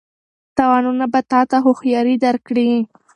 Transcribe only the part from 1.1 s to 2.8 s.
به تا ته هوښیاري درکړي.